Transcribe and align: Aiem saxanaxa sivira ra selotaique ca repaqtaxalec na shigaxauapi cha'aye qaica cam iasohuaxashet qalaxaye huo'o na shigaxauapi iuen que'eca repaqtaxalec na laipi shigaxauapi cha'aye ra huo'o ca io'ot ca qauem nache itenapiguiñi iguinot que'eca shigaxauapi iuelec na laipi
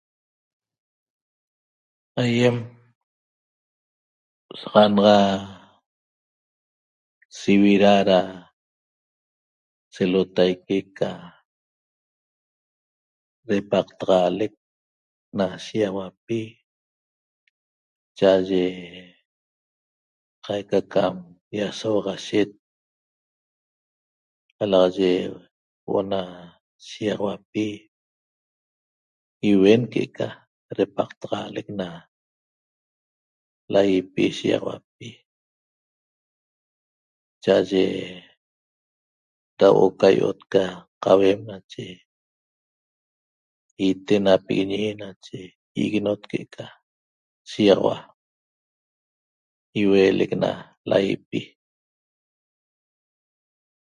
Aiem 2.21 2.57
saxanaxa 4.59 5.19
sivira 7.39 7.93
ra 8.09 8.19
selotaique 9.95 10.79
ca 10.97 11.09
repaqtaxalec 13.49 14.53
na 15.37 15.45
shigaxauapi 15.65 16.41
cha'aye 18.17 18.63
qaica 20.45 20.79
cam 20.93 21.15
iasohuaxashet 21.57 22.49
qalaxaye 24.57 25.11
huo'o 25.83 25.99
na 26.11 26.21
shigaxauapi 26.89 27.65
iuen 29.49 29.81
que'eca 29.91 30.27
repaqtaxalec 30.77 31.67
na 31.79 31.87
laipi 33.73 34.23
shigaxauapi 34.37 35.09
cha'aye 37.43 37.85
ra 39.59 39.67
huo'o 39.75 39.89
ca 39.99 40.07
io'ot 40.19 40.39
ca 40.53 40.63
qauem 41.03 41.39
nache 41.49 41.85
itenapiguiñi 43.87 44.79
iguinot 45.83 46.21
que'eca 46.29 46.65
shigaxauapi 47.51 48.09
iuelec 49.83 50.31
na 50.43 50.49
laipi 50.89 51.41